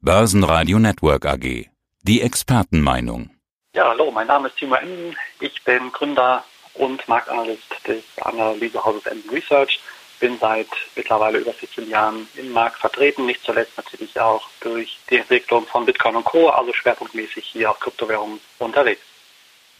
Börsenradio 0.00 0.78
Network 0.78 1.26
AG. 1.26 1.66
Die 2.02 2.22
Expertenmeinung. 2.22 3.30
Ja, 3.74 3.88
hallo, 3.88 4.12
mein 4.12 4.28
Name 4.28 4.46
ist 4.46 4.56
Timo 4.56 4.76
Emden. 4.76 5.16
Ich 5.40 5.64
bin 5.64 5.90
Gründer 5.90 6.44
und 6.74 7.06
Marktanalyst 7.08 7.66
des 7.84 8.04
Analysehauses 8.20 9.06
Emden 9.06 9.28
Research. 9.30 9.80
Bin 10.20 10.38
seit 10.38 10.68
mittlerweile 10.94 11.38
über 11.38 11.52
14 11.52 11.90
Jahren 11.90 12.28
im 12.36 12.52
Markt 12.52 12.78
vertreten, 12.78 13.26
nicht 13.26 13.42
zuletzt 13.42 13.76
natürlich 13.76 14.20
auch 14.20 14.48
durch 14.60 15.00
die 15.10 15.16
Entwicklung 15.16 15.66
von 15.66 15.84
Bitcoin 15.84 16.14
und 16.14 16.24
Co., 16.24 16.48
also 16.48 16.72
schwerpunktmäßig 16.72 17.44
hier 17.44 17.68
auf 17.68 17.80
Kryptowährungen 17.80 18.38
unterwegs. 18.60 19.02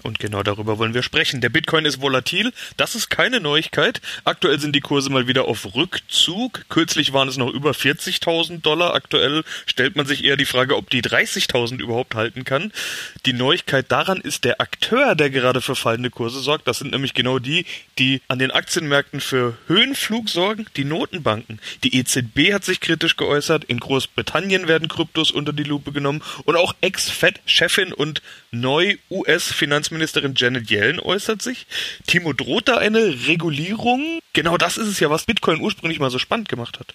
Und 0.02 0.20
genau 0.20 0.44
darüber 0.44 0.78
wollen 0.78 0.94
wir 0.94 1.02
sprechen. 1.02 1.40
Der 1.40 1.48
Bitcoin 1.48 1.84
ist 1.84 2.00
volatil, 2.00 2.52
das 2.76 2.94
ist 2.94 3.10
keine 3.10 3.40
Neuigkeit. 3.40 4.00
Aktuell 4.24 4.60
sind 4.60 4.76
die 4.76 4.80
Kurse 4.80 5.10
mal 5.10 5.26
wieder 5.26 5.46
auf 5.46 5.74
Rückzug. 5.74 6.66
Kürzlich 6.68 7.12
waren 7.12 7.28
es 7.28 7.36
noch 7.36 7.52
über 7.52 7.72
40.000 7.72 8.60
Dollar. 8.60 8.94
Aktuell 8.94 9.42
stellt 9.66 9.96
man 9.96 10.06
sich 10.06 10.22
eher 10.22 10.36
die 10.36 10.44
Frage, 10.44 10.76
ob 10.76 10.88
die 10.90 11.02
30.000 11.02 11.80
überhaupt 11.80 12.14
halten 12.14 12.44
kann. 12.44 12.72
Die 13.26 13.32
Neuigkeit 13.32 13.90
daran 13.90 14.20
ist 14.20 14.44
der 14.44 14.60
Akteur, 14.60 15.16
der 15.16 15.30
gerade 15.30 15.60
für 15.60 15.74
fallende 15.74 16.10
Kurse 16.10 16.40
sorgt. 16.40 16.68
Das 16.68 16.78
sind 16.78 16.92
nämlich 16.92 17.14
genau 17.14 17.40
die, 17.40 17.66
die 17.98 18.22
an 18.28 18.38
den 18.38 18.52
Aktienmärkten 18.52 19.20
für 19.20 19.58
Höhenflug 19.66 20.28
sorgen, 20.28 20.66
die 20.76 20.84
Notenbanken. 20.84 21.60
Die 21.82 21.98
EZB 21.98 22.52
hat 22.52 22.64
sich 22.64 22.80
kritisch 22.80 23.16
geäußert. 23.16 23.64
In 23.64 23.80
Großbritannien 23.80 24.68
werden 24.68 24.86
Kryptos 24.86 25.32
unter 25.32 25.52
die 25.52 25.64
Lupe 25.64 25.90
genommen. 25.90 26.22
Und 26.44 26.54
auch 26.54 26.76
Ex-Fed-Chefin 26.80 27.92
und 27.92 28.22
neu-US-Finanz 28.52 29.87
Finanzministerin 29.88 30.34
Janet 30.36 30.70
Yellen 30.70 31.00
äußert 31.00 31.40
sich. 31.40 31.66
Timo, 32.06 32.34
droht 32.34 32.68
da 32.68 32.76
eine 32.76 33.26
Regulierung? 33.26 34.20
Genau 34.34 34.58
das 34.58 34.76
ist 34.76 34.86
es 34.86 35.00
ja, 35.00 35.08
was 35.08 35.24
Bitcoin 35.24 35.62
ursprünglich 35.62 35.98
mal 35.98 36.10
so 36.10 36.18
spannend 36.18 36.50
gemacht 36.50 36.78
hat. 36.78 36.94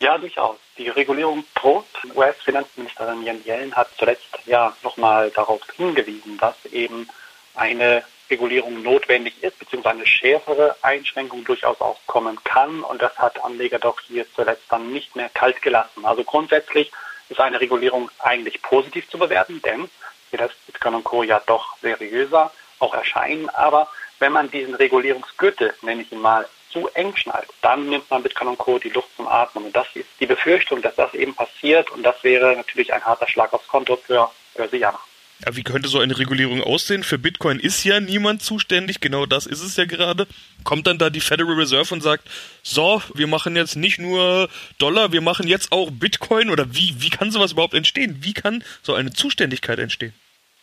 Ja, 0.00 0.18
durchaus. 0.18 0.56
Die 0.78 0.88
Regulierung 0.88 1.44
droht. 1.54 1.86
US-Finanzministerin 2.16 3.22
Janet 3.22 3.46
Yellen 3.46 3.74
hat 3.76 3.88
zuletzt 3.96 4.36
ja 4.46 4.76
nochmal 4.82 5.30
darauf 5.30 5.60
hingewiesen, 5.76 6.38
dass 6.38 6.56
eben 6.72 7.06
eine 7.54 8.02
Regulierung 8.28 8.82
notwendig 8.82 9.40
ist, 9.40 9.60
beziehungsweise 9.60 9.98
eine 9.98 10.06
schärfere 10.06 10.74
Einschränkung 10.82 11.44
durchaus 11.44 11.80
auch 11.80 12.00
kommen 12.06 12.36
kann. 12.42 12.82
Und 12.82 13.00
das 13.00 13.16
hat 13.16 13.44
Anleger 13.44 13.78
doch 13.78 14.00
hier 14.00 14.26
zuletzt 14.34 14.64
dann 14.70 14.92
nicht 14.92 15.14
mehr 15.14 15.28
kalt 15.28 15.62
gelassen. 15.62 16.04
Also 16.04 16.24
grundsätzlich 16.24 16.90
ist 17.28 17.38
eine 17.38 17.60
Regulierung 17.60 18.10
eigentlich 18.18 18.60
positiv 18.60 19.08
zu 19.08 19.18
bewerten, 19.18 19.62
denn 19.62 19.88
das 20.38 20.50
Bitcoin 20.66 20.94
und 20.94 21.04
Co. 21.04 21.22
ja 21.22 21.40
doch 21.46 21.76
seriöser 21.80 22.52
auch 22.78 22.94
erscheinen. 22.94 23.48
Aber 23.50 23.88
wenn 24.18 24.32
man 24.32 24.50
diesen 24.50 24.74
Regulierungsgürtel, 24.74 25.74
nenne 25.82 26.02
ich 26.02 26.12
ihn 26.12 26.20
mal, 26.20 26.48
zu 26.70 26.88
eng 26.94 27.14
schnallt, 27.16 27.48
dann 27.60 27.88
nimmt 27.90 28.10
man 28.10 28.22
Bitcoin 28.22 28.48
und 28.48 28.58
Co. 28.58 28.78
die 28.78 28.88
Luft 28.88 29.08
zum 29.16 29.28
Atmen. 29.28 29.66
Und 29.66 29.76
das 29.76 29.86
ist 29.94 30.08
die 30.20 30.26
Befürchtung, 30.26 30.80
dass 30.80 30.94
das 30.96 31.12
eben 31.14 31.34
passiert. 31.34 31.90
Und 31.90 32.02
das 32.02 32.22
wäre 32.24 32.56
natürlich 32.56 32.92
ein 32.92 33.04
harter 33.04 33.28
Schlag 33.28 33.52
aufs 33.52 33.68
Konto 33.68 33.96
für 33.96 34.30
Börsianer. 34.54 35.00
Ja, 35.44 35.56
wie 35.56 35.64
könnte 35.64 35.88
so 35.88 35.98
eine 35.98 36.16
Regulierung 36.16 36.62
aussehen? 36.62 37.02
Für 37.02 37.18
Bitcoin 37.18 37.58
ist 37.58 37.82
ja 37.82 37.98
niemand 37.98 38.42
zuständig, 38.42 39.00
genau 39.00 39.26
das 39.26 39.46
ist 39.46 39.60
es 39.60 39.76
ja 39.76 39.86
gerade. 39.86 40.28
Kommt 40.62 40.86
dann 40.86 40.98
da 40.98 41.10
die 41.10 41.20
Federal 41.20 41.54
Reserve 41.54 41.92
und 41.92 42.00
sagt, 42.00 42.28
so, 42.62 43.02
wir 43.14 43.26
machen 43.26 43.56
jetzt 43.56 43.74
nicht 43.74 43.98
nur 43.98 44.48
Dollar, 44.78 45.10
wir 45.10 45.20
machen 45.20 45.48
jetzt 45.48 45.72
auch 45.72 45.90
Bitcoin 45.90 46.48
oder 46.48 46.72
wie, 46.74 46.94
wie 46.98 47.10
kann 47.10 47.32
sowas 47.32 47.52
überhaupt 47.52 47.74
entstehen? 47.74 48.18
Wie 48.20 48.34
kann 48.34 48.62
so 48.82 48.94
eine 48.94 49.12
Zuständigkeit 49.12 49.80
entstehen? 49.80 50.14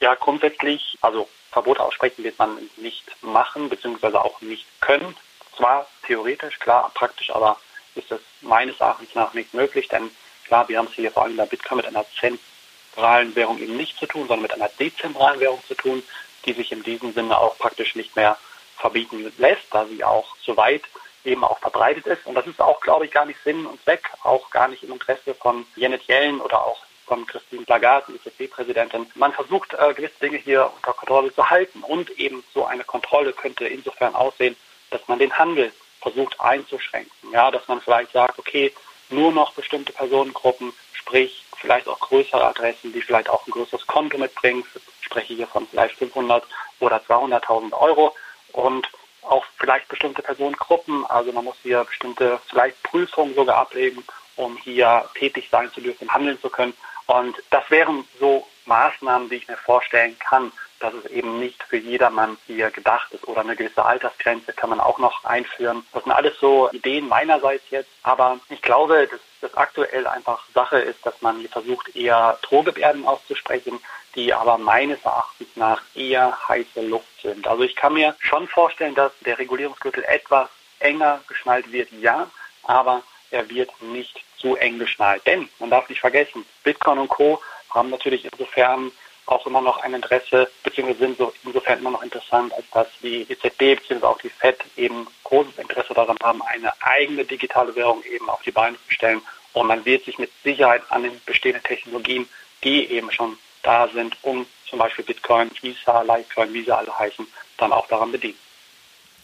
Ja, 0.01 0.15
grundsätzlich, 0.15 0.97
also 1.01 1.27
Verbote 1.51 1.83
aussprechen 1.83 2.23
wird 2.23 2.39
man 2.39 2.69
nicht 2.77 3.03
machen, 3.21 3.69
beziehungsweise 3.69 4.23
auch 4.23 4.39
nicht 4.41 4.65
können. 4.79 5.15
Zwar 5.57 5.87
theoretisch, 6.07 6.57
klar, 6.59 6.89
praktisch, 6.93 7.29
aber 7.31 7.59
ist 7.95 8.11
es 8.11 8.21
meines 8.41 8.79
Erachtens 8.79 9.13
nach 9.13 9.33
nicht 9.33 9.53
möglich, 9.53 9.89
denn 9.89 10.09
klar, 10.45 10.69
wir 10.69 10.77
haben 10.77 10.87
es 10.87 10.93
hier 10.93 11.11
vor 11.11 11.23
allem 11.23 11.35
bei 11.35 11.45
Bitcoin 11.45 11.77
mit 11.77 11.85
einer 11.85 12.05
zentralen 12.17 13.35
Währung 13.35 13.59
eben 13.59 13.75
nicht 13.75 13.97
zu 13.97 14.05
tun, 14.05 14.21
sondern 14.27 14.43
mit 14.43 14.53
einer 14.53 14.69
dezentralen 14.79 15.39
Währung 15.41 15.61
zu 15.67 15.75
tun, 15.75 16.01
die 16.45 16.53
sich 16.53 16.71
in 16.71 16.83
diesem 16.83 17.13
Sinne 17.13 17.37
auch 17.37 17.57
praktisch 17.57 17.95
nicht 17.95 18.15
mehr 18.15 18.37
verbieten 18.77 19.33
lässt, 19.37 19.65
da 19.71 19.85
sie 19.85 20.03
auch 20.05 20.37
so 20.41 20.55
weit 20.55 20.83
eben 21.25 21.43
auch 21.43 21.59
verbreitet 21.59 22.07
ist. 22.07 22.25
Und 22.25 22.35
das 22.35 22.47
ist 22.47 22.61
auch, 22.61 22.79
glaube 22.79 23.05
ich, 23.05 23.11
gar 23.11 23.25
nicht 23.25 23.43
Sinn 23.43 23.65
und 23.65 23.83
Zweck, 23.83 24.09
auch 24.23 24.49
gar 24.51 24.69
nicht 24.69 24.83
im 24.83 24.93
Interesse 24.93 25.35
von 25.35 25.65
Janet 25.75 26.07
Yellen 26.07 26.39
oder 26.39 26.63
auch 26.63 26.85
von 27.09 27.25
Christine 27.25 27.65
Lagarde, 27.67 28.13
EZB-Präsidentin. 28.13 29.07
Man 29.15 29.33
versucht, 29.33 29.73
äh, 29.73 29.93
gewisse 29.95 30.19
Dinge 30.21 30.37
hier 30.37 30.71
unter 30.73 30.93
Kontrolle 30.93 31.33
zu 31.33 31.49
halten. 31.49 31.81
Und 31.81 32.11
eben 32.11 32.43
so 32.53 32.65
eine 32.65 32.83
Kontrolle 32.83 33.33
könnte 33.33 33.67
insofern 33.67 34.15
aussehen, 34.15 34.55
dass 34.91 35.05
man 35.07 35.19
den 35.19 35.35
Handel 35.37 35.73
versucht 36.01 36.39
einzuschränken. 36.39 37.31
Ja, 37.33 37.49
dass 37.51 37.67
man 37.67 37.81
vielleicht 37.81 38.11
sagt, 38.13 38.37
okay, 38.37 38.71
nur 39.09 39.31
noch 39.31 39.53
bestimmte 39.53 39.91
Personengruppen, 39.91 40.71
sprich 40.93 41.43
vielleicht 41.57 41.87
auch 41.87 41.99
größere 41.99 42.45
Adressen, 42.45 42.93
die 42.93 43.01
vielleicht 43.01 43.29
auch 43.29 43.45
ein 43.47 43.51
größeres 43.51 43.87
Konto 43.87 44.17
mitbringen. 44.19 44.63
Ich 45.01 45.05
spreche 45.05 45.33
hier 45.33 45.47
von 45.47 45.67
vielleicht 45.67 45.95
500 45.95 46.43
oder 46.79 46.97
200.000 46.97 47.73
Euro 47.73 48.15
und 48.53 48.87
auch 49.23 49.43
vielleicht 49.57 49.87
bestimmte 49.87 50.21
Personengruppen. 50.21 51.05
Also 51.07 51.31
man 51.31 51.43
muss 51.43 51.57
hier 51.63 51.83
bestimmte 51.83 52.39
vielleicht 52.47 52.81
Prüfungen 52.83 53.33
sogar 53.33 53.57
ablegen, 53.57 54.03
um 54.35 54.57
hier 54.57 55.09
tätig 55.17 55.49
sein 55.51 55.71
zu 55.73 55.81
dürfen, 55.81 56.13
handeln 56.13 56.39
zu 56.39 56.49
können. 56.49 56.73
Und 57.09 57.41
das 57.49 57.63
wären 57.71 58.07
so 58.19 58.45
Maßnahmen, 58.65 59.29
die 59.29 59.37
ich 59.37 59.47
mir 59.47 59.57
vorstellen 59.57 60.15
kann, 60.19 60.51
dass 60.79 60.93
es 60.93 61.05
eben 61.05 61.39
nicht 61.39 61.63
für 61.63 61.77
jedermann 61.77 62.37
hier 62.45 62.69
gedacht 62.69 63.11
ist 63.11 63.27
oder 63.27 63.41
eine 63.41 63.55
gewisse 63.55 63.83
Altersgrenze 63.83 64.53
kann 64.53 64.69
man 64.69 64.79
auch 64.79 64.99
noch 64.99 65.25
einführen. 65.25 65.83
Das 65.91 66.03
sind 66.03 66.11
alles 66.11 66.39
so 66.39 66.69
Ideen 66.71 67.07
meinerseits 67.07 67.63
jetzt, 67.71 67.89
aber 68.03 68.39
ich 68.49 68.61
glaube, 68.61 69.07
dass 69.07 69.19
das 69.41 69.57
aktuell 69.57 70.05
einfach 70.05 70.45
Sache 70.53 70.77
ist, 70.77 71.03
dass 71.03 71.19
man 71.23 71.39
hier 71.39 71.49
versucht, 71.49 71.95
eher 71.95 72.37
Drohgebärden 72.43 73.07
auszusprechen, 73.07 73.79
die 74.13 74.31
aber 74.31 74.59
meines 74.59 75.03
Erachtens 75.03 75.47
nach 75.55 75.81
eher 75.95 76.37
heiße 76.47 76.81
Luft 76.81 77.23
sind. 77.23 77.47
Also 77.47 77.63
ich 77.63 77.75
kann 77.75 77.93
mir 77.93 78.15
schon 78.19 78.47
vorstellen, 78.47 78.93
dass 78.93 79.13
der 79.21 79.39
Regulierungsgürtel 79.39 80.03
etwas 80.03 80.47
enger 80.77 81.21
geschnallt 81.27 81.71
wird, 81.71 81.91
ja, 81.91 82.29
aber 82.61 83.01
er 83.31 83.49
wird 83.49 83.81
nicht 83.81 84.21
zu 84.39 84.55
eng 84.55 84.79
geschnallt. 84.79 85.25
Denn 85.25 85.49
man 85.59 85.69
darf 85.69 85.89
nicht 85.89 86.01
vergessen, 86.01 86.45
Bitcoin 86.63 86.99
und 86.99 87.09
Co. 87.09 87.41
haben 87.69 87.89
natürlich 87.89 88.25
insofern 88.25 88.91
auch 89.25 89.45
immer 89.45 89.61
noch 89.61 89.77
ein 89.83 89.93
Interesse, 89.93 90.49
beziehungsweise 90.63 90.99
sind 90.99 91.17
so 91.17 91.31
insofern 91.45 91.79
immer 91.79 91.91
noch 91.91 92.01
interessant, 92.01 92.51
als 92.53 92.65
dass 92.71 92.87
die 93.01 93.21
EZB 93.29 93.79
beziehungsweise 93.79 94.07
auch 94.07 94.17
die 94.19 94.29
FED 94.29 94.57
eben 94.75 95.07
großes 95.23 95.59
Interesse 95.59 95.93
daran 95.93 96.17
haben, 96.23 96.41
eine 96.41 96.73
eigene 96.81 97.23
digitale 97.25 97.75
Währung 97.75 98.03
eben 98.03 98.29
auf 98.29 98.41
die 98.41 98.51
Beine 98.51 98.77
zu 98.87 98.93
stellen. 98.93 99.21
Und 99.53 99.67
man 99.67 99.85
wird 99.85 100.05
sich 100.05 100.17
mit 100.17 100.31
Sicherheit 100.43 100.81
an 100.89 101.03
den 101.03 101.21
bestehenden 101.25 101.63
Technologien, 101.63 102.27
die 102.63 102.91
eben 102.91 103.11
schon 103.11 103.37
da 103.61 103.87
sind, 103.87 104.17
um 104.23 104.45
zum 104.67 104.79
Beispiel 104.79 105.05
Bitcoin, 105.05 105.51
Visa, 105.61 106.01
Litecoin, 106.01 106.53
wie 106.53 106.63
sie 106.63 106.71
alle 106.75 106.97
heißen, 106.97 107.27
dann 107.57 107.73
auch 107.73 107.87
daran 107.87 108.11
bedienen. 108.11 108.37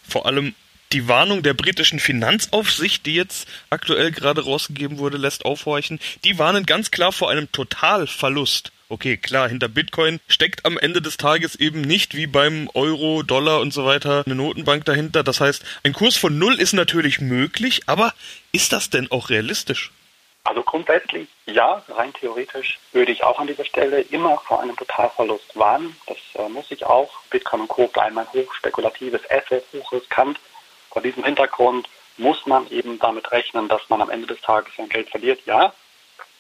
Vor 0.08 0.26
allem 0.26 0.56
die 0.96 1.10
Warnung 1.10 1.44
der 1.44 1.54
britischen 1.54 2.00
Finanzaufsicht, 2.00 3.06
die 3.06 3.16
jetzt 3.16 3.50
aktuell 3.70 4.12
gerade 4.12 4.46
rausgegeben 4.46 4.98
wurde, 4.98 5.18
lässt 5.18 5.44
aufhorchen. 5.44 6.00
Die 6.24 6.40
warnen 6.40 6.66
ganz 6.66 6.90
klar 6.90 7.12
vor 7.12 7.30
einem 7.30 7.52
Totalverlust. 7.52 8.72
Okay, 8.88 9.18
klar, 9.18 9.50
hinter 9.50 9.68
Bitcoin 9.68 10.22
steckt 10.30 10.64
am 10.64 10.78
Ende 10.78 11.02
des 11.02 11.18
Tages 11.18 11.56
eben 11.58 11.82
nicht 11.82 12.16
wie 12.16 12.28
beim 12.28 12.70
Euro, 12.74 13.24
Dollar 13.24 13.60
und 13.60 13.74
so 13.74 13.86
weiter 13.86 14.24
eine 14.26 14.36
Notenbank 14.36 14.86
dahinter. 14.86 15.22
Das 15.22 15.42
heißt, 15.42 15.66
ein 15.84 15.92
Kurs 15.92 16.16
von 16.16 16.40
Null 16.40 16.62
ist 16.62 16.72
natürlich 16.72 17.20
möglich, 17.20 17.82
aber 17.88 18.14
ist 18.54 18.72
das 18.72 18.90
denn 18.90 19.12
auch 19.12 19.30
realistisch? 19.30 19.92
Also 20.46 20.64
grundsätzlich 20.64 21.28
ja, 21.46 21.84
rein 21.90 22.14
theoretisch 22.14 22.80
würde 22.94 23.12
ich 23.12 23.22
auch 23.24 23.40
an 23.40 23.48
dieser 23.48 23.66
Stelle 23.66 24.00
immer 24.00 24.38
vor 24.38 24.62
einem 24.62 24.78
Totalverlust 24.78 25.58
warnen. 25.58 25.98
Das 26.08 26.18
äh, 26.36 26.48
muss 26.48 26.72
ich 26.72 26.86
auch. 26.86 27.12
Bitcoin 27.32 27.62
und 27.62 27.68
Co. 27.68 27.88
bleiben 27.88 28.18
ein 28.18 28.32
hochspekulatives 28.32 29.30
Asset, 29.30 29.66
hochriskant. 29.74 30.40
Vor 30.96 31.02
diesem 31.02 31.26
Hintergrund 31.26 31.90
muss 32.16 32.46
man 32.46 32.72
eben 32.72 32.98
damit 33.00 33.30
rechnen, 33.34 33.68
dass 33.68 33.82
man 33.90 34.02
am 34.02 34.10
Ende 34.10 34.28
des 34.28 34.40
Tages 34.40 34.74
sein 34.78 34.88
Geld 34.88 35.10
verliert, 35.10 35.42
ja. 35.46 35.74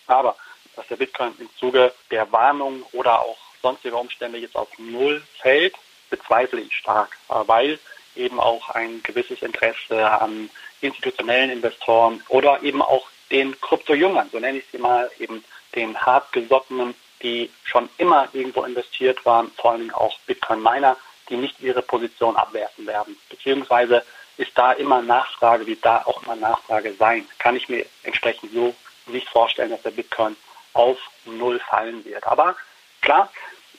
Aber 0.07 0.37
dass 0.77 0.87
der 0.87 0.95
Bitcoin 0.95 1.33
im 1.39 1.49
Zuge 1.57 1.93
der 2.09 2.31
Warnung 2.31 2.83
oder 2.93 3.19
auch 3.19 3.35
sonstiger 3.61 3.99
Umstände 3.99 4.37
jetzt 4.37 4.55
auf 4.55 4.69
Null 4.77 5.21
fällt, 5.41 5.75
bezweifle 6.09 6.61
ich 6.61 6.73
stark, 6.73 7.17
weil 7.27 7.79
eben 8.15 8.39
auch 8.39 8.69
ein 8.69 9.03
gewisses 9.03 9.41
Interesse 9.41 10.09
an 10.09 10.49
institutionellen 10.79 11.49
Investoren 11.49 12.23
oder 12.29 12.63
eben 12.63 12.81
auch 12.81 13.09
den 13.31 13.59
Kryptojüngern, 13.59 14.29
so 14.31 14.39
nenne 14.39 14.59
ich 14.59 14.65
sie 14.71 14.77
mal, 14.77 15.11
eben 15.19 15.43
den 15.75 15.99
hartgesottenen, 15.99 16.95
die 17.21 17.51
schon 17.65 17.89
immer 17.97 18.29
irgendwo 18.31 18.63
investiert 18.63 19.25
waren, 19.25 19.51
vor 19.57 19.71
allem 19.71 19.93
auch 19.93 20.17
Bitcoin-Miner, 20.27 20.95
die 21.29 21.37
nicht 21.37 21.59
ihre 21.59 21.81
Position 21.81 22.35
abwerfen 22.35 22.87
werden, 22.87 23.17
beziehungsweise 23.29 24.03
ist 24.37 24.51
da 24.55 24.73
immer 24.73 25.01
Nachfrage, 25.01 25.65
wird 25.65 25.85
da 25.85 26.03
auch 26.05 26.21
immer 26.23 26.35
Nachfrage 26.35 26.93
sein. 26.93 27.25
Kann 27.39 27.55
ich 27.55 27.69
mir 27.69 27.85
entsprechend 28.03 28.51
so 28.53 28.75
nicht 29.07 29.29
vorstellen, 29.29 29.69
dass 29.71 29.81
der 29.81 29.91
Bitcoin 29.91 30.35
auf 30.73 30.97
Null 31.25 31.59
fallen 31.59 32.03
wird. 32.05 32.25
Aber 32.27 32.55
klar, 33.01 33.31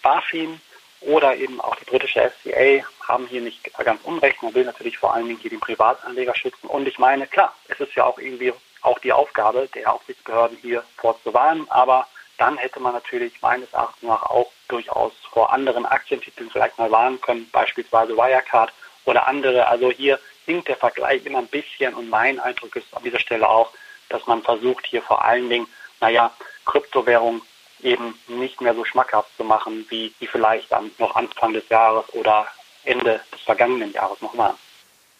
BaFin 0.02 0.60
oder 1.00 1.36
eben 1.36 1.60
auch 1.60 1.76
die 1.76 1.84
britische 1.84 2.30
FCA 2.30 2.84
haben 3.06 3.26
hier 3.26 3.42
nicht 3.42 3.62
ganz 3.74 4.00
unrecht. 4.04 4.42
Man 4.42 4.54
will 4.54 4.64
natürlich 4.64 4.98
vor 4.98 5.14
allen 5.14 5.26
Dingen 5.26 5.40
hier 5.40 5.50
den 5.50 5.60
Privatanleger 5.60 6.34
schützen. 6.34 6.68
Und 6.68 6.88
ich 6.88 6.98
meine, 6.98 7.26
klar, 7.26 7.54
es 7.68 7.78
ist 7.80 7.94
ja 7.94 8.04
auch 8.04 8.18
irgendwie 8.18 8.52
auch 8.80 8.98
die 9.00 9.12
Aufgabe 9.12 9.68
der 9.74 9.92
Aufsichtsbehörden 9.92 10.58
hier 10.62 10.82
vorzuwarnen. 10.96 11.70
Aber 11.70 12.06
dann 12.38 12.56
hätte 12.58 12.80
man 12.80 12.92
natürlich 12.92 13.40
meines 13.40 13.72
Erachtens 13.72 14.02
nach 14.02 14.22
auch 14.22 14.50
durchaus 14.68 15.12
vor 15.30 15.52
anderen 15.52 15.86
Aktientiteln 15.86 16.50
vielleicht 16.50 16.78
mal 16.78 16.90
warnen 16.90 17.20
können, 17.20 17.48
beispielsweise 17.50 18.16
Wirecard 18.16 18.72
oder 19.04 19.26
andere. 19.26 19.66
Also 19.68 19.90
hier 19.90 20.18
hinkt 20.44 20.68
der 20.68 20.76
Vergleich 20.76 21.24
immer 21.24 21.38
ein 21.38 21.46
bisschen 21.46 21.94
und 21.94 22.08
mein 22.08 22.38
Eindruck 22.40 22.76
ist 22.76 22.94
an 22.94 23.02
dieser 23.02 23.20
Stelle 23.20 23.48
auch, 23.48 23.70
dass 24.08 24.26
man 24.26 24.42
versucht, 24.42 24.86
hier 24.86 25.02
vor 25.02 25.24
allen 25.24 25.48
Dingen, 25.48 25.66
naja, 26.00 26.30
Kryptowährung 26.64 27.42
eben 27.82 28.18
nicht 28.28 28.60
mehr 28.60 28.74
so 28.74 28.84
schmackhaft 28.84 29.36
zu 29.36 29.44
machen, 29.44 29.86
wie 29.88 30.12
die 30.20 30.26
vielleicht 30.26 30.72
dann 30.72 30.90
noch 30.98 31.14
Anfang 31.14 31.52
des 31.52 31.68
Jahres 31.68 32.04
oder 32.14 32.46
Ende 32.84 33.20
des 33.32 33.40
vergangenen 33.42 33.92
Jahres 33.92 34.20
noch 34.20 34.36
waren 34.36 34.56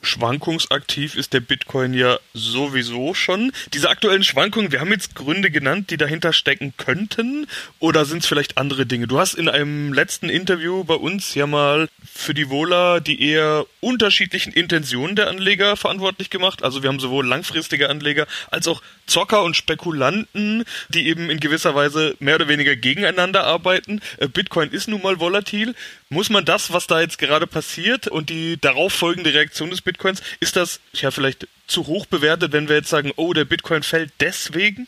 schwankungsaktiv 0.03 1.17
ist 1.17 1.33
der 1.33 1.41
Bitcoin 1.41 1.93
ja 1.95 2.19
sowieso 2.33 3.15
schon. 3.15 3.53
Diese 3.75 3.91
aktuellen 3.91 4.25
Schwankungen, 4.25 4.73
wir 4.73 4.81
haben 4.81 4.93
jetzt 4.93 5.15
Gründe 5.15 5.51
genannt, 5.51 5.91
die 5.91 5.97
dahinter 5.97 6.33
stecken 6.33 6.75
könnten, 6.77 7.47
oder 7.79 8.05
sind 8.05 8.23
es 8.23 8.27
vielleicht 8.27 8.59
andere 8.59 8.87
Dinge? 8.87 9.07
Du 9.07 9.19
hast 9.19 9.35
in 9.35 9.49
einem 9.49 9.93
letzten 9.93 10.29
Interview 10.29 10.85
bei 10.85 10.95
uns 10.95 11.35
ja 11.35 11.47
mal 11.47 11.89
für 12.05 12.35
die 12.35 12.49
Vola 12.51 13.01
die 13.01 13.21
eher 13.21 13.67
unterschiedlichen 13.81 14.53
Intentionen 14.53 15.17
der 15.17 15.29
Anleger 15.29 15.77
verantwortlich 15.77 16.31
gemacht. 16.31 16.63
Also 16.63 16.83
wir 16.83 16.89
haben 16.89 17.01
sowohl 17.01 17.27
langfristige 17.27 17.91
Anleger 17.91 18.27
als 18.51 18.69
auch 18.69 18.83
Zocker 19.07 19.43
und 19.43 19.57
Spekulanten, 19.57 20.65
die 20.89 21.07
eben 21.09 21.31
in 21.31 21.41
gewisser 21.41 21.75
Weise 21.75 22.17
mehr 22.19 22.37
oder 22.37 22.49
weniger 22.49 22.75
gegeneinander 22.75 23.45
arbeiten. 23.45 24.01
Äh, 24.19 24.29
Bitcoin 24.29 24.71
ist 24.71 24.89
nun 24.89 25.03
mal 25.03 25.21
volatil. 25.21 25.75
Muss 26.09 26.31
man 26.31 26.45
das, 26.45 26.73
was 26.73 26.87
da 26.87 27.01
jetzt 27.01 27.19
gerade 27.19 27.47
passiert 27.47 28.09
und 28.09 28.31
die 28.31 28.61
darauf 28.61 28.93
folgende 28.93 29.33
Reaktion 29.33 29.71
des 29.71 29.81
Bitcoins, 29.87 30.21
ist 30.41 30.57
das 30.57 30.81
ja 30.93 31.11
vielleicht 31.11 31.49
zu 31.67 31.87
hoch 31.87 32.05
bewertet, 32.05 32.53
wenn 32.53 32.69
wir 32.69 32.77
jetzt 32.77 32.91
sagen, 32.91 33.13
oh, 33.17 33.33
der 33.33 33.47
Bitcoin 33.47 33.83
fällt 33.83 34.13
deswegen? 34.21 34.87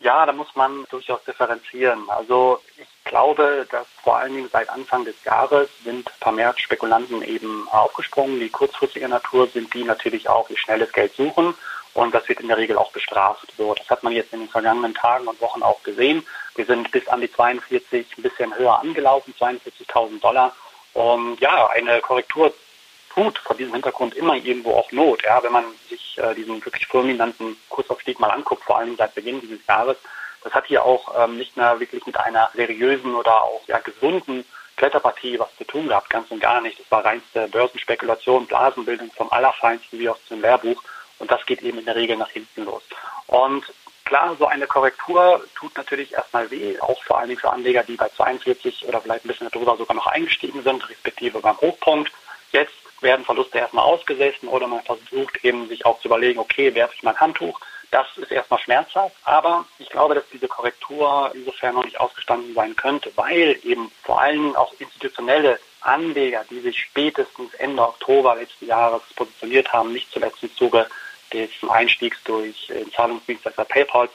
Ja, 0.00 0.26
da 0.26 0.32
muss 0.32 0.48
man 0.56 0.84
durchaus 0.90 1.22
differenzieren. 1.24 2.10
Also 2.10 2.60
ich 2.76 2.88
glaube, 3.04 3.66
dass 3.70 3.86
vor 4.02 4.16
allen 4.18 4.34
Dingen 4.34 4.48
seit 4.52 4.68
Anfang 4.68 5.04
des 5.04 5.14
Jahres 5.24 5.68
sind 5.84 6.10
vermehrt 6.20 6.60
Spekulanten 6.60 7.22
eben 7.22 7.68
aufgesprungen, 7.70 8.40
die 8.40 8.50
kurzfristiger 8.50 9.08
Natur 9.08 9.46
sind, 9.46 9.72
die 9.72 9.84
natürlich 9.84 10.28
auch 10.28 10.50
ihr 10.50 10.58
schnelles 10.58 10.92
Geld 10.92 11.14
suchen 11.14 11.54
und 11.94 12.12
das 12.12 12.28
wird 12.28 12.40
in 12.40 12.48
der 12.48 12.58
Regel 12.58 12.76
auch 12.76 12.90
bestraft. 12.90 13.46
So, 13.56 13.72
das 13.72 13.88
hat 13.88 14.02
man 14.02 14.12
jetzt 14.12 14.32
in 14.32 14.40
den 14.40 14.48
vergangenen 14.48 14.94
Tagen 14.94 15.28
und 15.28 15.40
Wochen 15.40 15.62
auch 15.62 15.82
gesehen. 15.84 16.26
Wir 16.56 16.66
sind 16.66 16.90
bis 16.90 17.06
an 17.08 17.20
die 17.20 17.30
42, 17.30 18.18
ein 18.18 18.22
bisschen 18.22 18.54
höher 18.56 18.80
angelaufen, 18.80 19.32
42.000 19.38 20.20
Dollar. 20.20 20.54
Und 20.92 21.40
ja, 21.40 21.68
eine 21.68 22.00
Korrektur 22.00 22.52
tut 23.14 23.38
vor 23.38 23.56
diesem 23.56 23.72
Hintergrund 23.72 24.14
immer 24.14 24.34
irgendwo 24.34 24.72
auch 24.74 24.90
Not. 24.92 25.22
Ja, 25.22 25.42
wenn 25.42 25.52
man 25.52 25.64
sich 25.88 26.18
äh, 26.18 26.34
diesen 26.34 26.64
wirklich 26.64 26.86
fulminanten 26.86 27.56
Kursaufstieg 27.68 28.18
mal 28.18 28.30
anguckt, 28.30 28.64
vor 28.64 28.78
allem 28.78 28.96
seit 28.96 29.14
Beginn 29.14 29.40
dieses 29.40 29.64
Jahres, 29.66 29.96
das 30.42 30.52
hat 30.52 30.66
hier 30.66 30.84
auch 30.84 31.24
ähm, 31.24 31.38
nicht 31.38 31.56
mehr 31.56 31.80
wirklich 31.80 32.04
mit 32.06 32.16
einer 32.16 32.50
seriösen 32.54 33.14
oder 33.14 33.42
auch 33.42 33.62
ja, 33.66 33.78
gesunden 33.78 34.44
Kletterpartie 34.76 35.38
was 35.38 35.54
zu 35.56 35.64
tun 35.64 35.88
gehabt, 35.88 36.10
ganz 36.10 36.30
und 36.30 36.40
gar 36.40 36.60
nicht. 36.60 36.80
Das 36.80 36.90
war 36.90 37.04
reinste 37.04 37.48
Börsenspekulation, 37.48 38.46
Blasenbildung 38.46 39.10
vom 39.12 39.30
Allerfeinsten 39.30 39.98
wie 39.98 40.08
aus 40.08 40.18
dem 40.28 40.40
Lehrbuch. 40.40 40.82
Und 41.18 41.30
das 41.30 41.46
geht 41.46 41.62
eben 41.62 41.78
in 41.78 41.84
der 41.84 41.94
Regel 41.94 42.16
nach 42.16 42.30
hinten 42.30 42.64
los. 42.64 42.82
Und 43.28 43.64
klar, 44.04 44.34
so 44.38 44.46
eine 44.46 44.66
Korrektur 44.66 45.44
tut 45.54 45.76
natürlich 45.76 46.12
erstmal 46.12 46.50
weh, 46.50 46.78
auch 46.80 47.02
vor 47.04 47.18
allen 47.18 47.28
Dingen 47.28 47.40
für 47.40 47.50
Anleger, 47.50 47.84
die 47.84 47.96
bei 47.96 48.08
42 48.08 48.86
oder 48.86 49.00
vielleicht 49.00 49.24
ein 49.24 49.28
bisschen 49.28 49.48
darüber 49.50 49.76
sogar 49.76 49.94
noch 49.94 50.08
eingestiegen 50.08 50.62
sind, 50.62 50.88
respektive 50.90 51.38
beim 51.38 51.56
Hochpunkt. 51.58 52.12
Jetzt 52.50 52.83
werden 53.00 53.24
Verluste 53.24 53.58
erstmal 53.58 53.84
ausgesessen 53.84 54.48
oder 54.48 54.66
man 54.66 54.82
versucht 54.82 55.44
eben 55.44 55.68
sich 55.68 55.84
auch 55.84 56.00
zu 56.00 56.08
überlegen, 56.08 56.38
okay, 56.38 56.74
werfe 56.74 56.94
ich 56.96 57.02
mein 57.02 57.18
Handtuch. 57.18 57.60
Das 57.90 58.06
ist 58.16 58.32
erstmal 58.32 58.58
schmerzhaft, 58.58 59.14
aber 59.24 59.66
ich 59.78 59.88
glaube, 59.88 60.14
dass 60.16 60.28
diese 60.32 60.48
Korrektur 60.48 61.30
insofern 61.34 61.74
noch 61.74 61.84
nicht 61.84 62.00
ausgestanden 62.00 62.52
sein 62.54 62.74
könnte, 62.74 63.12
weil 63.14 63.58
eben 63.62 63.92
vor 64.02 64.20
allem 64.20 64.56
auch 64.56 64.72
institutionelle 64.78 65.60
Anleger, 65.80 66.44
die 66.50 66.60
sich 66.60 66.80
spätestens 66.80 67.54
Ende 67.54 67.82
Oktober 67.82 68.34
letzten 68.36 68.66
Jahres 68.66 69.02
positioniert 69.14 69.72
haben, 69.72 69.92
nicht 69.92 70.10
zuletzt 70.10 70.42
im 70.42 70.54
Zuge 70.56 70.88
des 71.32 71.50
Einstiegs 71.68 72.18
durch 72.24 72.66
den 72.68 72.90
Zahlungsdienstleister 72.92 73.64
PayPal, 73.64 74.08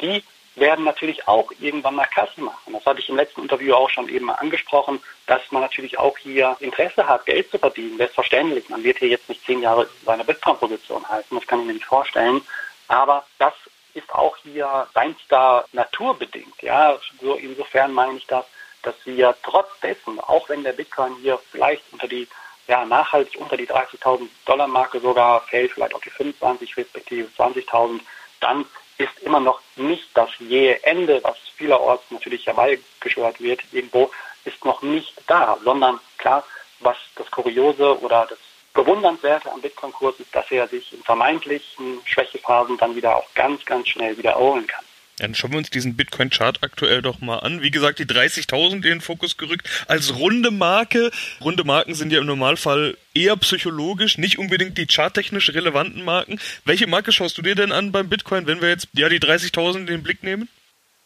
die 0.00 0.22
werden 0.56 0.84
natürlich 0.84 1.26
auch 1.26 1.50
irgendwann 1.60 1.96
mal 1.96 2.06
Kasse 2.06 2.40
machen. 2.40 2.72
Das 2.72 2.84
hatte 2.86 3.00
ich 3.00 3.08
im 3.08 3.16
letzten 3.16 3.42
Interview 3.42 3.74
auch 3.74 3.90
schon 3.90 4.08
eben 4.08 4.30
angesprochen, 4.30 5.02
dass 5.26 5.40
man 5.50 5.62
natürlich 5.62 5.98
auch 5.98 6.16
hier 6.18 6.56
Interesse 6.60 7.06
hat, 7.06 7.26
Geld 7.26 7.50
zu 7.50 7.58
verdienen. 7.58 7.96
Selbstverständlich. 7.96 8.68
Man 8.68 8.84
wird 8.84 8.98
hier 8.98 9.08
jetzt 9.08 9.28
nicht 9.28 9.44
zehn 9.44 9.62
Jahre 9.62 9.88
seine 10.04 10.24
Bitcoin-Position 10.24 11.08
halten. 11.08 11.34
Das 11.34 11.46
kann 11.46 11.60
ich 11.60 11.66
mir 11.66 11.74
nicht 11.74 11.86
vorstellen. 11.86 12.40
Aber 12.88 13.24
das 13.38 13.54
ist 13.94 14.12
auch 14.14 14.36
hier 14.38 14.86
reinster 14.94 15.64
naturbedingt. 15.72 16.62
Ja, 16.62 16.98
so 17.20 17.34
insofern 17.34 17.92
meine 17.92 18.18
ich 18.18 18.26
das, 18.26 18.44
dass 18.82 18.94
wir 19.04 19.34
trotz 19.42 19.68
dessen, 19.80 20.20
auch 20.20 20.48
wenn 20.48 20.62
der 20.62 20.72
Bitcoin 20.72 21.16
hier 21.22 21.38
vielleicht 21.50 21.82
unter 21.92 22.06
die 22.08 22.28
ja, 22.66 22.84
nachhaltig 22.84 23.40
unter 23.40 23.56
die 23.56 23.66
30.000 23.66 24.28
Dollar 24.46 24.66
Marke 24.66 25.00
sogar 25.00 25.42
fällt, 25.42 25.72
vielleicht 25.72 25.94
auf 25.94 26.00
die 26.00 26.10
25 26.10 26.76
respektive 26.76 27.28
20.000, 27.36 28.00
dann 28.40 28.64
ist 28.98 29.18
immer 29.22 29.40
noch 29.40 29.60
nicht 29.76 30.08
das 30.14 30.30
jähe 30.38 30.82
Ende, 30.84 31.22
was 31.22 31.36
vielerorts 31.56 32.04
natürlich 32.10 32.46
herbeigeschwört 32.46 33.40
wird, 33.40 33.60
irgendwo, 33.72 34.10
ist 34.44 34.64
noch 34.64 34.82
nicht 34.82 35.14
da, 35.26 35.58
sondern 35.64 36.00
klar, 36.18 36.44
was 36.80 36.96
das 37.16 37.30
Kuriose 37.30 37.98
oder 38.00 38.26
das 38.28 38.38
Bewundernswerte 38.72 39.50
am 39.52 39.60
Bitcoin-Kurs 39.60 40.18
ist, 40.18 40.34
dass 40.34 40.50
er 40.50 40.66
sich 40.68 40.92
in 40.92 41.02
vermeintlichen 41.02 42.00
Schwächephasen 42.04 42.76
dann 42.76 42.96
wieder 42.96 43.16
auch 43.16 43.26
ganz, 43.34 43.64
ganz 43.64 43.88
schnell 43.88 44.18
wieder 44.18 44.32
erholen 44.32 44.66
kann. 44.66 44.84
Dann 45.18 45.34
schauen 45.34 45.52
wir 45.52 45.58
uns 45.58 45.70
diesen 45.70 45.96
Bitcoin-Chart 45.96 46.58
aktuell 46.62 47.00
doch 47.00 47.20
mal 47.20 47.38
an. 47.38 47.62
Wie 47.62 47.70
gesagt, 47.70 47.98
die 48.00 48.04
30.000 48.04 48.74
in 48.74 48.82
den 48.82 49.00
Fokus 49.00 49.36
gerückt 49.36 49.68
als 49.86 50.16
runde 50.16 50.50
Marke. 50.50 51.10
Runde 51.40 51.64
Marken 51.64 51.94
sind 51.94 52.12
ja 52.12 52.18
im 52.18 52.26
Normalfall 52.26 52.96
eher 53.14 53.36
psychologisch, 53.36 54.18
nicht 54.18 54.38
unbedingt 54.38 54.76
die 54.76 54.86
charttechnisch 54.86 55.50
relevanten 55.50 56.04
Marken. 56.04 56.40
Welche 56.64 56.88
Marke 56.88 57.12
schaust 57.12 57.38
du 57.38 57.42
dir 57.42 57.54
denn 57.54 57.70
an 57.70 57.92
beim 57.92 58.08
Bitcoin, 58.08 58.46
wenn 58.46 58.60
wir 58.60 58.70
jetzt 58.70 58.88
ja 58.92 59.08
die 59.08 59.20
30.000 59.20 59.76
in 59.76 59.86
den 59.86 60.02
Blick 60.02 60.22
nehmen? 60.22 60.48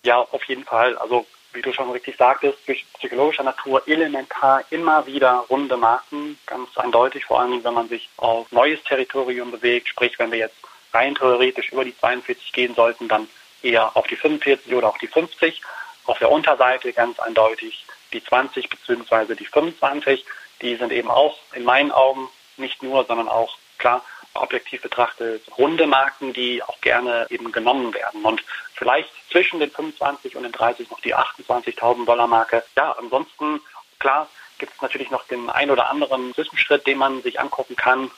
Ja, 0.05 0.19
auf 0.19 0.44
jeden 0.44 0.64
Fall. 0.64 0.96
Also 0.96 1.26
wie 1.52 1.62
du 1.62 1.72
schon 1.72 1.90
richtig 1.90 2.16
sagtest, 2.16 2.58
durch 2.66 2.84
psychologischer 2.99 3.43
Natur 3.43 3.82
elementar 3.87 4.64
immer 4.70 5.06
wieder 5.06 5.44
runde 5.50 5.76
Marken, 5.76 6.38
ganz 6.46 6.76
eindeutig, 6.76 7.25
vor 7.25 7.40
allem 7.40 7.64
wenn 7.64 7.75
man 7.75 7.88
sich 7.88 8.08
auf 8.16 8.50
neues 8.52 8.82
Territorium 8.84 9.50
bewegt, 9.50 9.88
sprich 9.88 10.19
wenn 10.19 10.31
wir 10.31 10.38
jetzt 10.38 10.56
rein 10.93 11.14
theoretisch 11.14 11.72
über 11.72 11.84
die 11.84 11.96
42 11.96 12.52
gehen 12.52 12.75
sollten, 12.75 13.08
dann 13.08 13.28
eher 13.62 13.96
auf 13.96 14.06
die 14.06 14.16
45 14.16 14.75
oder 14.75 14.88
auf 14.88 14.99
die 14.99 15.06
50. 15.06 15.62
Auf 16.06 16.19
der 16.19 16.31
Unterseite 16.31 16.93
ganz 16.93 17.19
eindeutig 17.19 17.84
die 18.12 18.24
20 18.24 18.69
bzw. 18.70 19.34
die 19.34 19.44
25. 19.44 20.24
Die 20.62 20.77
sind 20.77 20.93
eben 20.93 21.10
auch 21.10 21.38
in 21.53 21.65
meinen 21.65 21.93
Augen 21.93 22.29
nicht 22.56 22.82
nur, 22.82 23.05
sondern 23.05 23.29
auch 23.29 23.56
klar 23.79 24.05
objektiv 24.34 24.82
betrachtet 24.82 25.43
runde 25.56 25.86
Marken, 25.86 26.32
die 26.32 26.62
auch 26.62 26.81
gerne 26.81 27.27
eben 27.31 27.50
genommen 27.53 27.93
werden. 27.94 28.24
Und 28.24 28.43
vielleicht 28.74 29.10
zwischen 29.31 29.60
den 29.60 29.70
25 29.70 30.36
und 30.36 30.44
den 30.44 30.53
30 30.53 30.91
noch 30.91 31.00
die 31.00 31.15
28.000 31.15 32.06
Dollar 32.06 32.27
Marke. 32.27 32.65
Ja, 32.77 32.93
ansonsten 32.93 33.60
klar 33.98 34.29
gibt 34.58 34.74
es 34.74 34.82
natürlich 34.82 35.10
noch 35.10 35.27
den 35.27 35.50
ein 35.50 35.70
oder 35.70 35.91
anderen 35.91 36.34
Zwischenschritt, 36.34 36.86
den 36.86 36.98
man 36.98 37.22
sich 37.22 37.41
angucken 37.41 37.77
kann, 37.77 38.10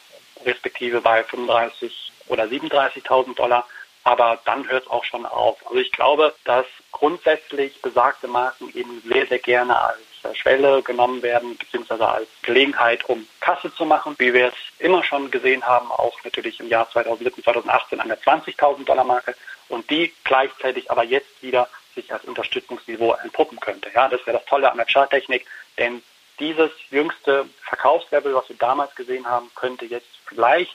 respektive 0.44 1.00
bei 1.00 1.22
35 1.24 2.12
oder 2.28 2.44
37.000 2.44 3.34
Dollar 3.34 3.66
aber 4.04 4.38
dann 4.44 4.68
hört 4.68 4.84
es 4.84 4.90
auch 4.90 5.04
schon 5.04 5.26
auf. 5.26 5.58
Also 5.66 5.78
ich 5.78 5.92
glaube, 5.92 6.34
dass 6.44 6.66
grundsätzlich 6.92 7.80
besagte 7.82 8.28
Marken 8.28 8.70
eben 8.74 9.02
sehr, 9.06 9.26
sehr 9.26 9.38
gerne 9.38 9.78
als 9.78 9.98
Schwelle 10.34 10.82
genommen 10.82 11.22
werden, 11.22 11.56
beziehungsweise 11.56 12.06
als 12.06 12.28
Gelegenheit, 12.42 13.08
um 13.08 13.26
Kasse 13.40 13.74
zu 13.74 13.84
machen, 13.84 14.14
wie 14.18 14.34
wir 14.34 14.48
es 14.48 14.54
immer 14.78 15.02
schon 15.02 15.30
gesehen 15.30 15.66
haben, 15.66 15.90
auch 15.90 16.16
natürlich 16.24 16.60
im 16.60 16.68
Jahr 16.68 16.90
2017, 16.90 17.44
2018 17.44 18.00
an 18.00 18.08
der 18.08 18.20
20.000 18.20 18.84
Dollar 18.84 19.04
Marke 19.04 19.34
und 19.68 19.88
die 19.90 20.12
gleichzeitig 20.24 20.90
aber 20.90 21.04
jetzt 21.04 21.42
wieder 21.42 21.68
sich 21.94 22.12
als 22.12 22.24
Unterstützungsniveau 22.24 23.14
entpuppen 23.22 23.58
könnte. 23.60 23.90
Ja, 23.94 24.08
das 24.08 24.24
wäre 24.26 24.38
das 24.38 24.46
Tolle 24.46 24.70
an 24.70 24.76
der 24.76 24.86
Charttechnik, 24.86 25.46
denn 25.78 26.02
dieses 26.38 26.70
jüngste 26.90 27.46
Verkaufslevel, 27.62 28.34
was 28.34 28.48
wir 28.48 28.56
damals 28.56 28.94
gesehen 28.94 29.28
haben, 29.28 29.50
könnte 29.54 29.84
jetzt 29.84 30.08
vielleicht 30.26 30.74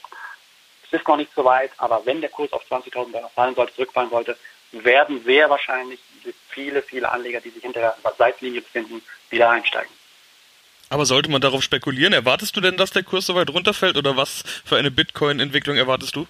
ist 0.96 1.08
noch 1.08 1.16
nicht 1.16 1.32
so 1.34 1.44
weit, 1.44 1.70
aber 1.78 2.04
wenn 2.04 2.20
der 2.20 2.30
Kurs 2.30 2.52
auf 2.52 2.62
20.000 2.70 3.12
Dollar 3.12 3.30
fallen 3.30 3.54
sollte, 3.54 3.74
zurückfallen 3.74 4.10
sollte, 4.10 4.36
werden 4.72 5.22
sehr 5.24 5.48
wahrscheinlich 5.48 6.00
viele, 6.48 6.82
viele 6.82 7.10
Anleger, 7.10 7.40
die 7.40 7.50
sich 7.50 7.62
hinter 7.62 7.80
der 7.80 8.12
Seitlinie 8.18 8.60
befinden, 8.62 9.02
wieder 9.30 9.50
einsteigen. 9.50 9.90
Aber 10.88 11.04
sollte 11.04 11.30
man 11.30 11.40
darauf 11.40 11.62
spekulieren? 11.62 12.12
Erwartest 12.12 12.56
du 12.56 12.60
denn, 12.60 12.76
dass 12.76 12.90
der 12.90 13.02
Kurs 13.02 13.26
so 13.26 13.34
weit 13.34 13.50
runterfällt 13.50 13.96
oder 13.96 14.16
was 14.16 14.44
für 14.64 14.76
eine 14.76 14.90
Bitcoin-Entwicklung 14.90 15.76
erwartest 15.76 16.14
du? 16.14 16.26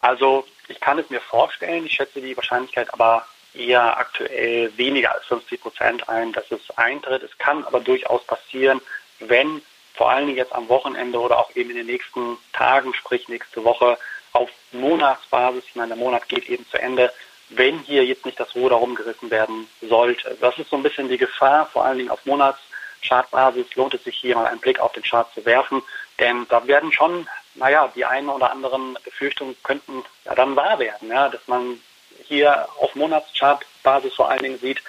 Also 0.00 0.46
ich 0.68 0.80
kann 0.80 0.98
es 0.98 1.08
mir 1.10 1.20
vorstellen, 1.20 1.86
ich 1.86 1.92
schätze 1.92 2.20
die 2.20 2.36
Wahrscheinlichkeit 2.36 2.92
aber 2.92 3.26
eher 3.54 3.96
aktuell 3.98 4.76
weniger 4.76 5.14
als 5.14 5.24
50 5.26 5.60
Prozent 5.60 6.08
ein, 6.08 6.32
dass 6.32 6.50
es 6.50 6.70
eintritt. 6.76 7.22
Es 7.22 7.36
kann 7.38 7.64
aber 7.64 7.80
durchaus 7.80 8.24
passieren, 8.26 8.80
wenn 9.20 9.62
vor 9.94 10.10
allen 10.10 10.26
Dingen 10.26 10.38
jetzt 10.38 10.54
am 10.54 10.68
Wochenende 10.68 11.18
oder 11.18 11.38
auch 11.38 11.54
eben 11.54 11.70
in 11.70 11.76
den 11.76 11.86
nächsten 11.86 12.38
Tagen, 12.52 12.94
sprich 12.94 13.28
nächste 13.28 13.64
Woche, 13.64 13.98
auf 14.32 14.50
Monatsbasis, 14.72 15.64
ich 15.66 15.74
meine, 15.74 15.88
der 15.88 15.96
Monat 15.96 16.28
geht 16.28 16.48
eben 16.48 16.66
zu 16.68 16.78
Ende, 16.78 17.12
wenn 17.50 17.78
hier 17.80 18.04
jetzt 18.04 18.24
nicht 18.24 18.40
das 18.40 18.54
Ruder 18.54 18.76
rumgerissen 18.76 19.30
werden 19.30 19.68
sollte. 19.82 20.36
Das 20.40 20.58
ist 20.58 20.70
so 20.70 20.76
ein 20.76 20.82
bisschen 20.82 21.08
die 21.08 21.18
Gefahr, 21.18 21.66
vor 21.66 21.84
allen 21.84 21.98
Dingen 21.98 22.10
auf 22.10 22.24
Monatschartbasis 22.24 23.74
lohnt 23.74 23.92
es 23.92 24.04
sich 24.04 24.16
hier 24.16 24.36
mal 24.36 24.46
einen 24.46 24.60
Blick 24.60 24.80
auf 24.80 24.92
den 24.92 25.02
Chart 25.02 25.32
zu 25.34 25.44
werfen, 25.44 25.82
denn 26.18 26.46
da 26.48 26.66
werden 26.66 26.92
schon, 26.92 27.28
naja, 27.54 27.92
die 27.94 28.06
einen 28.06 28.30
oder 28.30 28.50
anderen 28.50 28.96
Befürchtungen 29.04 29.56
könnten 29.62 30.02
ja 30.24 30.34
dann 30.34 30.56
wahr 30.56 30.78
werden, 30.78 31.10
ja, 31.10 31.28
dass 31.28 31.46
man 31.46 31.80
hier 32.24 32.68
auf 32.78 32.94
Monatschartbasis 32.94 34.14
vor 34.14 34.30
allen 34.30 34.42
Dingen 34.42 34.58
sieht, 34.58 34.82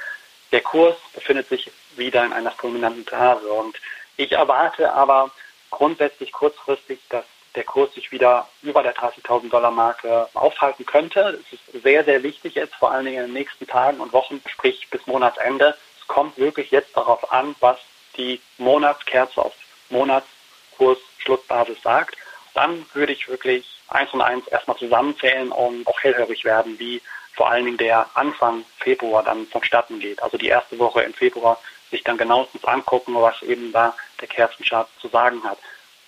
der 0.54 0.62
Kurs 0.62 0.96
befindet 1.14 1.50
sich 1.50 1.72
wieder 1.96 2.24
in 2.24 2.32
einer 2.32 2.52
fulminanten 2.52 3.06
Phase. 3.06 3.52
Und 3.52 3.76
ich 4.18 4.32
erwarte 4.32 4.94
aber 4.94 5.32
grundsätzlich 5.70 6.32
kurzfristig, 6.32 7.00
dass 7.10 7.26
der 7.56 7.64
Kurs 7.64 7.94
sich 7.94 8.12
wieder 8.12 8.48
über 8.62 8.82
der 8.84 8.96
30.000 8.96 9.50
Dollar 9.50 9.72
Marke 9.72 10.28
aufhalten 10.34 10.86
könnte. 10.86 11.40
Es 11.46 11.54
ist 11.54 11.84
sehr, 11.84 12.04
sehr 12.04 12.24
wichtig 12.24 12.56
jetzt, 12.56 12.76
vor 12.76 12.92
allen 12.92 13.06
Dingen 13.06 13.26
in 13.26 13.28
den 13.28 13.34
nächsten 13.34 13.68
Tagen 13.68 14.00
und 14.00 14.14
Wochen, 14.14 14.42
sprich 14.48 14.88
bis 14.90 15.06
Monatsende. 15.06 15.76
Es 16.00 16.08
kommt 16.08 16.38
wirklich 16.38 16.72
jetzt 16.72 16.96
darauf 16.98 17.32
an, 17.32 17.56
was 17.60 17.78
die 18.18 18.42
Monatskerze 18.58 19.42
auf 19.42 19.54
Monatskurs 19.90 20.98
Schlussbasis 21.20 21.82
sagt. 21.82 22.18
Dann 22.54 22.86
würde 22.94 23.14
ich 23.14 23.28
wirklich 23.28 23.80
eins 23.88 24.14
und 24.14 24.22
eins 24.22 24.48
erstmal 24.48 24.78
zusammenzählen 24.78 25.52
und 25.52 25.88
auch 25.88 26.00
hellhörig 26.02 26.44
werden, 26.44 26.78
wie 26.80 27.02
vor 27.34 27.50
allen 27.50 27.66
Dingen 27.66 27.78
der 27.78 28.06
Anfang 28.14 28.64
Februar 28.78 29.24
dann 29.24 29.48
vonstatten 29.48 30.00
geht. 30.00 30.22
Also 30.22 30.38
die 30.38 30.48
erste 30.48 30.78
Woche 30.78 31.02
im 31.02 31.14
Februar 31.14 31.60
sich 31.94 32.04
dann 32.04 32.18
genauestens 32.18 32.66
angucken, 32.66 33.14
was 33.16 33.42
eben 33.44 33.72
da 33.72 33.96
der 34.20 34.28
Kerzenchart 34.28 34.90
zu 35.00 35.08
sagen 35.08 35.44
hat. 35.44 35.58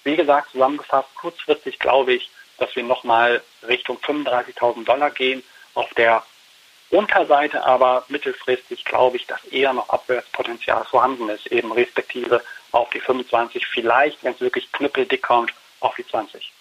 Wie 0.04 0.16
gesagt, 0.16 0.52
zusammengefasst, 0.52 1.10
kurzfristig 1.16 1.80
glaube 1.80 2.14
ich, 2.14 2.30
dass 2.58 2.76
wir 2.76 2.84
nochmal 2.84 3.42
Richtung 3.68 3.98
35.000 3.98 4.86
Dollar 4.86 5.12
gehen. 5.12 5.44
Auf 5.74 5.90
der 5.94 6.24
Unterseite 6.90 7.66
aber 7.66 8.06
mittelfristig 8.10 8.86
glaube 8.86 9.18
ich, 9.18 9.28
dass 9.28 9.44
eher 9.46 9.74
noch 9.74 9.90
Abwärtspotenzial 9.90 10.86
vorhanden 10.86 11.30
ist, 11.30 11.48
eben 11.48 11.72
respektive 11.72 12.44
auf 12.72 12.90
die 12.90 13.00
25, 13.00 13.66
vielleicht, 13.66 14.24
wenn 14.24 14.34
es 14.34 14.42
wirklich 14.42 14.72
knüppeldick 14.72 15.22
kommt, 15.22 15.54
auf 15.80 15.96
die 15.96 16.08
20. 16.08 16.52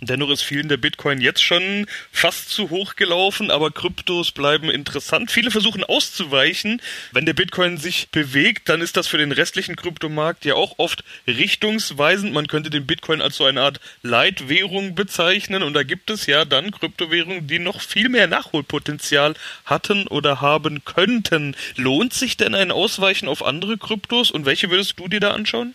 Und 0.00 0.10
dennoch 0.10 0.30
ist 0.30 0.42
vielen 0.42 0.68
der 0.68 0.76
Bitcoin 0.76 1.20
jetzt 1.20 1.42
schon 1.42 1.86
fast 2.12 2.50
zu 2.50 2.70
hoch 2.70 2.96
gelaufen, 2.96 3.50
aber 3.50 3.70
Kryptos 3.70 4.32
bleiben 4.32 4.70
interessant. 4.70 5.30
Viele 5.30 5.50
versuchen 5.50 5.84
auszuweichen. 5.84 6.80
Wenn 7.12 7.26
der 7.26 7.34
Bitcoin 7.34 7.76
sich 7.76 8.08
bewegt, 8.10 8.68
dann 8.68 8.80
ist 8.80 8.96
das 8.96 9.06
für 9.06 9.18
den 9.18 9.32
restlichen 9.32 9.76
Kryptomarkt 9.76 10.44
ja 10.44 10.54
auch 10.54 10.74
oft 10.78 11.04
richtungsweisend. 11.26 12.32
Man 12.32 12.46
könnte 12.46 12.70
den 12.70 12.86
Bitcoin 12.86 13.20
als 13.20 13.36
so 13.36 13.44
eine 13.44 13.62
Art 13.62 13.80
Leitwährung 14.02 14.94
bezeichnen. 14.94 15.62
Und 15.62 15.74
da 15.74 15.82
gibt 15.82 16.10
es 16.10 16.26
ja 16.26 16.44
dann 16.44 16.70
Kryptowährungen, 16.70 17.46
die 17.46 17.58
noch 17.58 17.80
viel 17.80 18.08
mehr 18.08 18.26
Nachholpotenzial 18.26 19.34
hatten 19.64 20.06
oder 20.06 20.40
haben 20.40 20.84
könnten. 20.84 21.56
Lohnt 21.76 22.12
sich 22.12 22.36
denn 22.36 22.54
ein 22.54 22.70
Ausweichen 22.70 23.28
auf 23.28 23.44
andere 23.44 23.78
Kryptos? 23.78 24.30
Und 24.30 24.46
welche 24.46 24.70
würdest 24.70 24.98
du 24.98 25.08
dir 25.08 25.20
da 25.20 25.32
anschauen? 25.32 25.74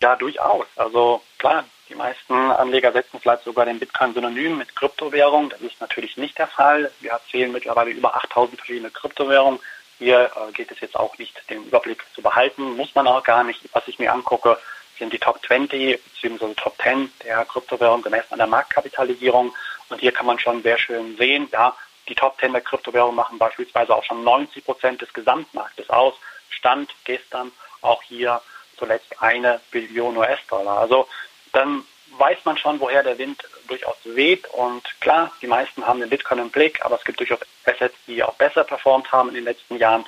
Ja, 0.00 0.16
durchaus. 0.16 0.66
Also 0.76 1.22
klar, 1.38 1.64
die 1.88 1.94
meisten 1.94 2.34
Anleger 2.34 2.92
setzen 2.92 3.20
vielleicht 3.20 3.44
sogar 3.44 3.64
den 3.64 3.78
Bitcoin 3.78 4.14
synonym 4.14 4.58
mit 4.58 4.76
Kryptowährung. 4.76 5.50
Das 5.50 5.60
ist 5.60 5.80
natürlich 5.80 6.16
nicht 6.16 6.38
der 6.38 6.46
Fall. 6.46 6.90
Wir 7.00 7.12
erzählen 7.12 7.50
mittlerweile 7.50 7.90
über 7.90 8.14
8000 8.16 8.58
verschiedene 8.58 8.90
Kryptowährungen. 8.90 9.60
Hier 9.98 10.30
äh, 10.36 10.52
geht 10.52 10.70
es 10.70 10.80
jetzt 10.80 10.96
auch 10.96 11.16
nicht, 11.18 11.34
den 11.50 11.64
Überblick 11.64 12.04
zu 12.14 12.22
behalten. 12.22 12.76
Muss 12.76 12.94
man 12.94 13.06
auch 13.06 13.22
gar 13.24 13.42
nicht. 13.42 13.60
Was 13.72 13.88
ich 13.88 13.98
mir 13.98 14.12
angucke, 14.12 14.58
sind 14.98 15.12
die 15.12 15.18
Top 15.18 15.44
20 15.44 16.00
bzw. 16.22 16.54
Top 16.54 16.76
10 16.82 17.10
der 17.24 17.44
Kryptowährung 17.44 18.02
gemessen 18.02 18.32
an 18.32 18.38
der 18.38 18.46
Marktkapitalisierung. 18.46 19.54
Und 19.88 20.00
hier 20.00 20.12
kann 20.12 20.26
man 20.26 20.38
schon 20.38 20.62
sehr 20.62 20.78
schön 20.78 21.16
sehen, 21.16 21.48
ja, 21.52 21.74
die 22.08 22.14
Top 22.14 22.38
10 22.40 22.52
der 22.52 22.62
Kryptowährung 22.62 23.14
machen 23.14 23.38
beispielsweise 23.38 23.94
auch 23.94 24.04
schon 24.04 24.24
90 24.24 24.64
Prozent 24.64 25.02
des 25.02 25.12
Gesamtmarktes 25.12 25.90
aus. 25.90 26.14
Stand 26.50 26.94
gestern 27.04 27.52
auch 27.82 28.02
hier 28.02 28.40
zuletzt 28.78 29.20
eine 29.20 29.60
Billion 29.70 30.16
US-Dollar. 30.16 30.78
Also 30.78 31.06
dann 31.52 31.84
weiß 32.18 32.38
man 32.44 32.56
schon, 32.56 32.80
woher 32.80 33.02
der 33.02 33.18
Wind 33.18 33.42
durchaus 33.68 33.96
weht. 34.04 34.46
Und 34.48 34.82
klar, 35.00 35.30
die 35.42 35.46
meisten 35.46 35.86
haben 35.86 36.00
den 36.00 36.10
Bitcoin 36.10 36.40
im 36.40 36.50
Blick, 36.50 36.84
aber 36.84 36.96
es 36.96 37.04
gibt 37.04 37.20
durchaus 37.20 37.40
Assets, 37.64 37.94
die 38.06 38.22
auch 38.22 38.34
besser 38.34 38.64
performt 38.64 39.12
haben 39.12 39.28
in 39.28 39.36
den 39.36 39.44
letzten 39.44 39.76
Jahren. 39.76 40.04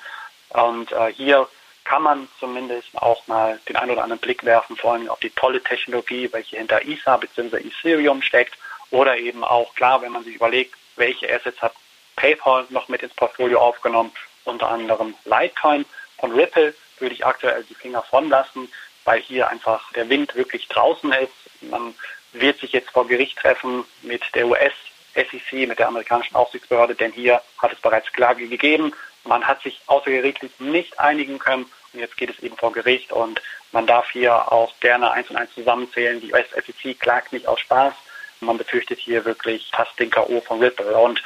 Und 0.50 0.92
äh, 0.92 1.12
hier 1.12 1.48
kann 1.84 2.02
man 2.02 2.28
zumindest 2.38 2.88
auch 2.94 3.26
mal 3.26 3.60
den 3.68 3.76
einen 3.76 3.92
oder 3.92 4.02
anderen 4.02 4.20
Blick 4.20 4.44
werfen, 4.44 4.76
vor 4.76 4.94
allem 4.94 5.08
auf 5.08 5.20
die 5.20 5.30
tolle 5.30 5.62
Technologie, 5.62 6.28
welche 6.32 6.56
hinter 6.56 6.84
ISA 6.84 7.16
bzw. 7.16 7.56
Ethereum 7.58 8.22
steckt. 8.22 8.54
Oder 8.90 9.18
eben 9.18 9.44
auch 9.44 9.74
klar, 9.74 10.02
wenn 10.02 10.12
man 10.12 10.24
sich 10.24 10.34
überlegt, 10.34 10.74
welche 10.96 11.32
Assets 11.32 11.62
hat 11.62 11.74
PayPal 12.16 12.66
noch 12.70 12.88
mit 12.88 13.02
ins 13.02 13.14
Portfolio 13.14 13.60
aufgenommen, 13.60 14.12
unter 14.44 14.68
anderem 14.68 15.14
Litecoin. 15.24 15.84
Von 16.18 16.32
Ripple 16.32 16.74
würde 16.98 17.14
ich 17.14 17.24
aktuell 17.24 17.64
die 17.64 17.74
Finger 17.74 18.02
von 18.02 18.28
lassen 18.28 18.68
weil 19.04 19.20
hier 19.20 19.48
einfach 19.48 19.92
der 19.92 20.08
Wind 20.08 20.34
wirklich 20.34 20.68
draußen 20.68 21.12
ist. 21.12 21.32
Man 21.62 21.94
wird 22.32 22.60
sich 22.60 22.72
jetzt 22.72 22.90
vor 22.90 23.06
Gericht 23.06 23.38
treffen 23.38 23.84
mit 24.02 24.22
der 24.34 24.46
US-SEC, 24.46 25.68
mit 25.68 25.78
der 25.78 25.88
amerikanischen 25.88 26.36
Aufsichtsbehörde, 26.36 26.94
denn 26.94 27.12
hier 27.12 27.42
hat 27.58 27.72
es 27.72 27.80
bereits 27.80 28.12
Klage 28.12 28.46
gegeben. 28.48 28.92
Man 29.24 29.46
hat 29.46 29.62
sich 29.62 29.80
außergerichtlich 29.86 30.52
nicht 30.60 30.98
einigen 30.98 31.38
können 31.38 31.66
und 31.92 32.00
jetzt 32.00 32.16
geht 32.16 32.30
es 32.30 32.38
eben 32.40 32.56
vor 32.56 32.72
Gericht 32.72 33.12
und 33.12 33.40
man 33.72 33.86
darf 33.86 34.10
hier 34.10 34.50
auch 34.52 34.72
gerne 34.80 35.10
eins 35.12 35.30
und 35.30 35.36
eins 35.36 35.52
zusammenzählen. 35.54 36.20
Die 36.20 36.32
US-SEC 36.32 36.98
klagt 36.98 37.32
nicht 37.32 37.46
aus 37.46 37.60
Spaß. 37.60 37.94
Man 38.40 38.58
befürchtet 38.58 38.98
hier 38.98 39.24
wirklich 39.24 39.70
fast 39.72 39.98
den 39.98 40.10
K.O. 40.10 40.40
von 40.40 40.60
Ripple. 40.60 40.96
Und 40.96 41.22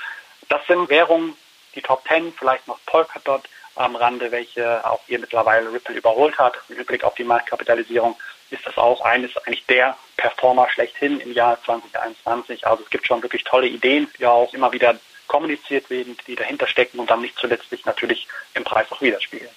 das 0.49 0.66
sind 0.66 0.88
Währungen, 0.88 1.37
die 1.75 1.83
Top 1.83 2.04
Ten, 2.04 2.33
vielleicht 2.33 2.66
noch 2.66 2.78
Polkadot, 2.87 3.49
am 3.76 3.97
Rande, 3.97 4.31
welche 4.31 4.85
auch 4.85 5.00
hier 5.07 5.19
mittlerweile 5.19 5.73
Ripple 5.73 5.95
überholt 5.95 6.38
hat. 6.38 6.54
Im 6.69 6.85
Blick 6.85 7.04
auf 7.04 7.14
die 7.14 7.25
Marktkapitalisierung 7.25 8.16
ist 8.50 8.66
das 8.66 8.76
auch 8.76 9.00
eines 9.00 9.37
eigentlich 9.38 9.64
der 9.66 9.97
Performer 10.16 10.69
schlechthin 10.71 11.21
im 11.21 11.33
Jahr 11.33 11.62
2021. 11.64 12.66
Also 12.66 12.83
es 12.85 12.90
gibt 12.90 13.07
schon 13.07 13.23
wirklich 13.23 13.45
tolle 13.45 13.66
Ideen, 13.66 14.09
die 14.19 14.26
auch 14.26 14.52
immer 14.54 14.73
wieder 14.73 14.99
kommuniziert 15.26 15.90
werden, 15.90 16.16
die 16.26 16.37
dahinter 16.37 16.66
stecken 16.66 16.99
und 16.99 17.11
dann 17.11 17.23
nicht 17.23 17.37
zuletzt 17.38 17.71
sich 17.71 17.85
natürlich 17.85 18.28
im 18.54 18.64
Preis 18.64 18.90
auch 18.90 19.00
widerspiegeln. 19.00 19.50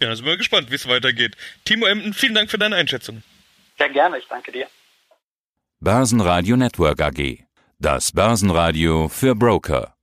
Ja, 0.00 0.08
da 0.08 0.16
sind 0.16 0.24
wir 0.24 0.36
gespannt, 0.36 0.70
wie 0.70 0.76
es 0.76 0.88
weitergeht. 0.88 1.36
Timo 1.64 1.86
Emden, 1.86 2.14
vielen 2.14 2.34
Dank 2.34 2.50
für 2.50 2.58
deine 2.58 2.76
Einschätzung. 2.76 3.22
Sehr 3.78 3.90
gerne, 3.90 4.18
ich 4.18 4.26
danke 4.28 4.52
dir. 4.52 4.66
Börsenradio 5.80 6.56
Network 6.56 7.00
AG. 7.02 7.44
Das 7.78 8.12
Börsenradio 8.12 9.08
für 9.08 9.34
Broker. 9.34 9.94